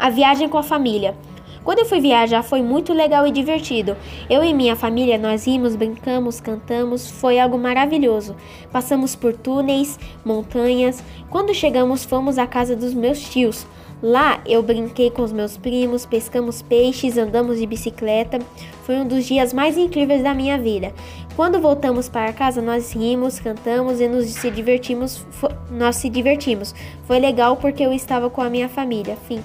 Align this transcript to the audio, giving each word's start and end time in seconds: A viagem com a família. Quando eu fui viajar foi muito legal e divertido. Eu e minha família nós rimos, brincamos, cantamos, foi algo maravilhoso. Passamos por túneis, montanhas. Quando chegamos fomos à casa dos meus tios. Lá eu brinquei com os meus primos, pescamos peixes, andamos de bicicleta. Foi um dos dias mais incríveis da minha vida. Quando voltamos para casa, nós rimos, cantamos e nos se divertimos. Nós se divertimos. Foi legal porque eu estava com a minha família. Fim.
A 0.00 0.08
viagem 0.08 0.48
com 0.48 0.56
a 0.56 0.62
família. 0.62 1.14
Quando 1.62 1.80
eu 1.80 1.84
fui 1.84 2.00
viajar 2.00 2.42
foi 2.42 2.62
muito 2.62 2.90
legal 2.90 3.26
e 3.26 3.30
divertido. 3.30 3.94
Eu 4.30 4.42
e 4.42 4.54
minha 4.54 4.74
família 4.74 5.18
nós 5.18 5.46
rimos, 5.46 5.76
brincamos, 5.76 6.40
cantamos, 6.40 7.10
foi 7.10 7.38
algo 7.38 7.58
maravilhoso. 7.58 8.34
Passamos 8.72 9.14
por 9.14 9.34
túneis, 9.34 10.00
montanhas. 10.24 11.04
Quando 11.28 11.52
chegamos 11.52 12.02
fomos 12.02 12.38
à 12.38 12.46
casa 12.46 12.74
dos 12.74 12.94
meus 12.94 13.20
tios. 13.20 13.66
Lá 14.02 14.40
eu 14.46 14.62
brinquei 14.62 15.10
com 15.10 15.20
os 15.20 15.32
meus 15.32 15.58
primos, 15.58 16.06
pescamos 16.06 16.62
peixes, 16.62 17.18
andamos 17.18 17.58
de 17.58 17.66
bicicleta. 17.66 18.38
Foi 18.84 18.96
um 18.96 19.06
dos 19.06 19.26
dias 19.26 19.52
mais 19.52 19.76
incríveis 19.76 20.22
da 20.22 20.32
minha 20.32 20.56
vida. 20.56 20.94
Quando 21.36 21.60
voltamos 21.60 22.08
para 22.08 22.32
casa, 22.32 22.62
nós 22.62 22.94
rimos, 22.94 23.38
cantamos 23.38 24.00
e 24.00 24.08
nos 24.08 24.24
se 24.28 24.50
divertimos. 24.50 25.26
Nós 25.70 25.96
se 25.96 26.08
divertimos. 26.08 26.74
Foi 27.04 27.18
legal 27.18 27.58
porque 27.58 27.82
eu 27.82 27.92
estava 27.92 28.30
com 28.30 28.40
a 28.40 28.48
minha 28.48 28.66
família. 28.66 29.18
Fim. 29.28 29.42